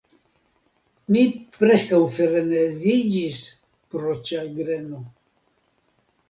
[1.15, 1.25] Mi
[1.57, 3.43] preskaŭ freneziĝis
[3.93, 5.05] pro ĉagreno.